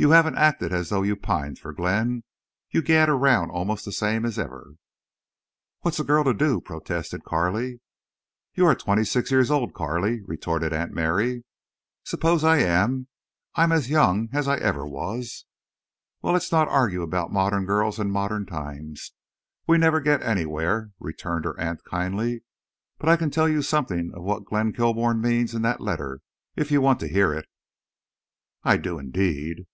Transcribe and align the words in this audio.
You 0.00 0.10
haven't 0.12 0.38
acted 0.38 0.72
as 0.72 0.90
though 0.90 1.02
you 1.02 1.16
pined 1.16 1.58
for 1.58 1.72
Glenn. 1.72 2.22
You 2.70 2.82
gad 2.82 3.08
around 3.08 3.50
almost 3.50 3.84
the 3.84 3.90
same 3.90 4.24
as 4.24 4.38
ever." 4.38 4.74
"What's 5.80 5.98
a 5.98 6.04
girl 6.04 6.22
to 6.22 6.32
do?" 6.32 6.60
protested 6.60 7.24
Carley. 7.24 7.80
"You 8.54 8.64
are 8.66 8.76
twenty 8.76 9.02
six 9.02 9.32
years 9.32 9.50
old, 9.50 9.74
Carley," 9.74 10.22
retorted 10.22 10.72
Aunt 10.72 10.92
Mary. 10.92 11.42
"Suppose 12.04 12.44
I 12.44 12.58
am. 12.58 13.08
I'm 13.56 13.72
as 13.72 13.90
young—as 13.90 14.46
I 14.46 14.58
ever 14.58 14.86
was." 14.86 15.46
"Well, 16.22 16.32
let's 16.34 16.52
not 16.52 16.68
argue 16.68 17.02
about 17.02 17.32
modern 17.32 17.64
girls 17.66 17.98
and 17.98 18.12
modern 18.12 18.46
times. 18.46 19.14
We 19.66 19.78
never 19.78 20.00
get 20.00 20.22
anywhere," 20.22 20.92
returned 21.00 21.44
her 21.44 21.58
aunt, 21.58 21.82
kindly. 21.84 22.44
"But 22.98 23.08
I 23.08 23.16
can 23.16 23.30
tell 23.32 23.48
you 23.48 23.62
something 23.62 24.12
of 24.14 24.22
what 24.22 24.44
Glenn 24.44 24.72
Kilbourne 24.72 25.20
means 25.20 25.56
in 25.56 25.62
that 25.62 25.80
letter—if 25.80 26.70
you 26.70 26.80
want 26.80 27.00
to 27.00 27.08
hear 27.08 27.34
it." 27.34 27.48
"I 28.62 28.76
do—indeed." 28.76 29.66